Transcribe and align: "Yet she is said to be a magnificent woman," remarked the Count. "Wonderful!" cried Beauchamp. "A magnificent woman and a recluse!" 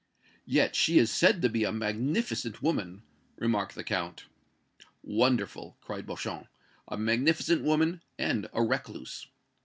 "Yet 0.47 0.75
she 0.75 0.97
is 0.97 1.11
said 1.13 1.43
to 1.43 1.47
be 1.49 1.63
a 1.63 1.71
magnificent 1.71 2.63
woman," 2.63 3.03
remarked 3.35 3.75
the 3.75 3.83
Count. 3.83 4.25
"Wonderful!" 5.03 5.77
cried 5.79 6.07
Beauchamp. 6.07 6.47
"A 6.87 6.97
magnificent 6.97 7.63
woman 7.63 8.01
and 8.17 8.49
a 8.51 8.63
recluse!" 8.63 9.27